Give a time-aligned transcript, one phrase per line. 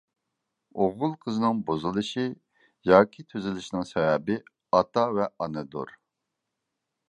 [0.85, 2.25] ئوغۇل قىزنىڭ بۇزۇلۇشى
[2.93, 4.41] ياكى تۈزىلىشىنىڭ سەۋەبى
[4.79, 5.97] ئاتا ۋە ئانىدۇر.